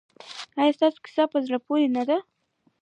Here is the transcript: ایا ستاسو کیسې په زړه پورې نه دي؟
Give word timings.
ایا 0.59 0.75
ستاسو 0.77 0.99
کیسې 1.05 1.23
په 1.31 1.37
زړه 1.45 1.57
پورې 1.65 1.85
نه 1.95 2.03
دي؟ 2.09 2.17